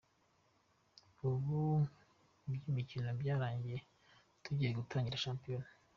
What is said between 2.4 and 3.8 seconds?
iby’imikino byarangiye